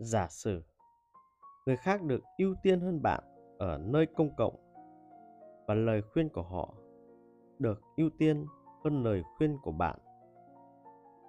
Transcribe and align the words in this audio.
Giả 0.00 0.26
sử, 0.30 0.62
người 1.66 1.76
khác 1.76 2.02
được 2.02 2.20
ưu 2.38 2.54
tiên 2.62 2.80
hơn 2.80 3.02
bạn 3.02 3.24
ở 3.58 3.78
nơi 3.78 4.06
công 4.06 4.36
cộng 4.36 4.54
và 5.66 5.74
lời 5.74 6.02
khuyên 6.02 6.28
của 6.28 6.42
họ 6.42 6.74
được 7.58 7.80
ưu 7.96 8.10
tiên 8.18 8.46
hơn 8.84 9.04
lời 9.04 9.22
khuyên 9.36 9.58
của 9.62 9.72
bạn 9.72 9.98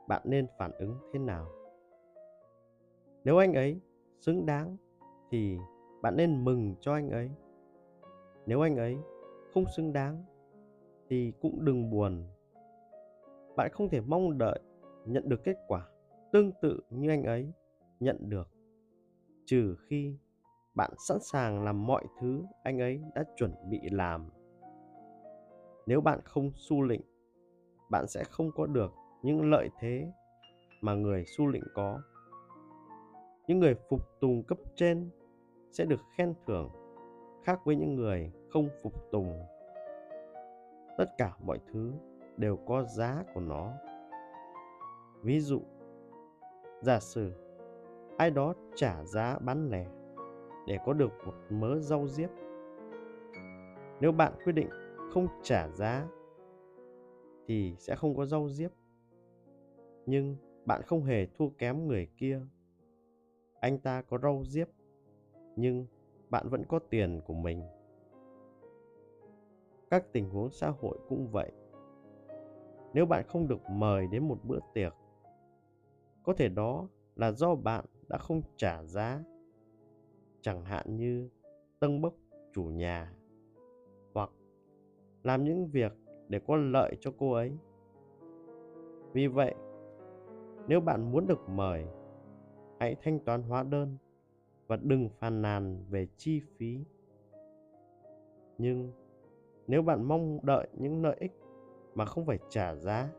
bạn 0.08 0.22
nên 0.26 0.48
phản 0.58 0.72
ứng 0.72 0.96
thế 1.14 1.20
nào? 1.20 1.48
Nếu 3.24 3.38
anh 3.38 3.54
ấy 3.54 3.80
xứng 4.20 4.46
đáng 4.46 4.78
thì 5.32 5.58
bạn 6.02 6.18
nên 6.18 6.46
mừng 6.46 6.76
cho 6.80 6.94
anh 6.94 7.10
ấy. 7.10 7.30
Nếu 8.46 8.62
anh 8.62 8.76
ấy 8.76 8.98
không 9.54 9.66
xứng 9.76 9.94
đáng 9.94 10.26
thì 11.10 11.34
cũng 11.42 11.66
đừng 11.66 11.90
buồn. 11.90 12.24
Bạn 13.56 13.72
không 13.74 13.90
thể 13.90 14.02
mong 14.02 14.38
đợi 14.38 14.60
nhận 15.06 15.30
được 15.30 15.44
kết 15.44 15.58
quả 15.68 15.88
tương 16.32 16.52
tự 16.62 16.80
như 16.90 17.10
anh 17.10 17.24
ấy 17.24 17.52
nhận 18.00 18.30
được 18.30 18.48
trừ 19.52 19.76
khi 19.88 20.16
bạn 20.76 20.92
sẵn 20.98 21.18
sàng 21.20 21.64
làm 21.64 21.86
mọi 21.86 22.06
thứ 22.20 22.44
anh 22.64 22.80
ấy 22.82 23.02
đã 23.16 23.24
chuẩn 23.36 23.56
bị 23.70 23.80
làm. 23.92 24.30
Nếu 25.86 26.02
bạn 26.02 26.20
không 26.24 26.52
su 26.56 26.82
lịnh, 26.82 27.02
bạn 27.90 28.08
sẽ 28.08 28.24
không 28.24 28.52
có 28.56 28.66
được 28.66 28.92
những 29.22 29.52
lợi 29.52 29.70
thế 29.80 30.12
mà 30.82 30.94
người 30.94 31.26
su 31.26 31.48
lịnh 31.48 31.64
có. 31.74 32.02
Những 33.48 33.60
người 33.60 33.76
phục 33.90 34.02
tùng 34.22 34.44
cấp 34.44 34.58
trên 34.76 35.10
sẽ 35.72 35.86
được 35.86 36.00
khen 36.18 36.34
thưởng 36.48 36.70
khác 37.44 37.60
với 37.66 37.76
những 37.76 37.96
người 37.96 38.32
không 38.50 38.70
phục 38.84 38.94
tùng. 39.12 39.40
Tất 40.98 41.06
cả 41.18 41.34
mọi 41.46 41.60
thứ 41.74 41.94
đều 42.38 42.58
có 42.68 42.84
giá 42.84 43.24
của 43.34 43.42
nó. 43.42 43.74
Ví 45.22 45.40
dụ, 45.40 45.62
giả 46.82 47.00
sử 47.00 47.51
ai 48.22 48.32
đó 48.32 48.54
trả 48.76 49.04
giá 49.04 49.40
bán 49.40 49.70
lẻ 49.70 49.86
để 50.68 50.80
có 50.86 50.94
được 50.94 51.12
một 51.26 51.34
mớ 51.50 51.80
rau 51.80 52.08
diếp. 52.08 52.30
Nếu 54.00 54.12
bạn 54.12 54.34
quyết 54.44 54.54
định 54.54 54.70
không 55.14 55.28
trả 55.44 55.68
giá 55.70 56.08
thì 57.48 57.76
sẽ 57.78 57.96
không 57.96 58.16
có 58.16 58.26
rau 58.26 58.50
diếp. 58.50 58.72
Nhưng 60.06 60.36
bạn 60.66 60.82
không 60.82 61.04
hề 61.04 61.26
thua 61.26 61.50
kém 61.50 61.88
người 61.88 62.08
kia. 62.18 62.42
Anh 63.60 63.80
ta 63.80 64.02
có 64.02 64.18
rau 64.18 64.44
diếp, 64.46 64.68
nhưng 65.56 65.86
bạn 66.30 66.50
vẫn 66.50 66.64
có 66.66 66.80
tiền 66.80 67.22
của 67.26 67.34
mình. 67.34 67.64
Các 69.90 70.06
tình 70.12 70.30
huống 70.30 70.50
xã 70.50 70.70
hội 70.70 70.98
cũng 71.10 71.28
vậy. 71.32 71.52
Nếu 72.94 73.06
bạn 73.06 73.26
không 73.28 73.48
được 73.48 73.70
mời 73.70 74.08
đến 74.08 74.28
một 74.28 74.38
bữa 74.44 74.60
tiệc, 74.74 74.94
có 76.24 76.34
thể 76.34 76.50
đó 76.50 76.88
là 77.22 77.32
do 77.32 77.56
bạn 77.56 77.86
đã 78.08 78.18
không 78.18 78.42
trả 78.58 78.84
giá. 78.84 79.24
Chẳng 80.42 80.66
hạn 80.66 80.98
như 80.98 81.30
tâng 81.80 82.02
bốc 82.02 82.14
chủ 82.54 82.64
nhà 82.64 83.14
hoặc 84.14 84.30
làm 85.24 85.44
những 85.44 85.68
việc 85.68 85.92
để 86.30 86.40
có 86.48 86.56
lợi 86.56 86.96
cho 87.00 87.12
cô 87.18 87.32
ấy. 87.32 87.58
Vì 89.14 89.28
vậy, 89.28 89.56
nếu 90.68 90.80
bạn 90.80 91.12
muốn 91.12 91.28
được 91.28 91.50
mời, 91.50 91.86
hãy 92.80 92.96
thanh 93.02 93.20
toán 93.20 93.44
hóa 93.44 93.64
đơn 93.64 93.98
và 94.68 94.78
đừng 94.82 95.10
phàn 95.10 95.42
nàn 95.42 95.84
về 95.90 96.08
chi 96.18 96.42
phí. 96.58 96.80
Nhưng 98.58 98.92
nếu 99.68 99.82
bạn 99.82 100.04
mong 100.04 100.40
đợi 100.44 100.68
những 100.78 101.04
lợi 101.04 101.16
ích 101.20 101.32
mà 101.96 102.06
không 102.06 102.26
phải 102.26 102.40
trả 102.50 102.76
giá, 102.76 103.10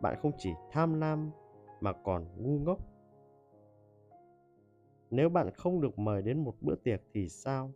bạn 0.00 0.18
không 0.22 0.32
chỉ 0.38 0.50
tham 0.70 1.00
lam 1.00 1.30
mà 1.80 1.92
còn 1.92 2.24
ngu 2.36 2.58
ngốc. 2.58 2.78
Nếu 5.10 5.28
bạn 5.28 5.50
không 5.54 5.80
được 5.80 5.98
mời 5.98 6.22
đến 6.22 6.44
một 6.44 6.54
bữa 6.60 6.74
tiệc 6.74 7.00
thì 7.14 7.28
sao? 7.28 7.72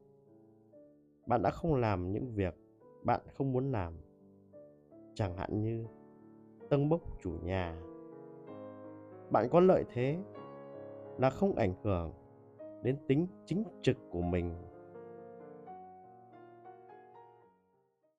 Bạn 1.27 1.43
đã 1.43 1.51
không 1.51 1.75
làm 1.75 2.13
những 2.13 2.35
việc 2.35 2.55
bạn 3.03 3.21
không 3.35 3.53
muốn 3.53 3.73
làm. 3.73 3.95
Chẳng 5.15 5.37
hạn 5.37 5.61
như 5.61 5.87
tâng 6.71 6.89
bốc 6.89 7.01
chủ 7.23 7.33
nhà. 7.43 7.83
Bạn 9.31 9.49
có 9.51 9.61
lợi 9.61 9.85
thế 9.93 10.19
là 11.19 11.31
không 11.31 11.55
ảnh 11.55 11.75
hưởng 11.83 12.13
đến 12.83 12.97
tính 13.09 13.27
chính 13.47 13.65
trực 13.83 13.97
của 14.11 14.23
mình. 14.23 14.55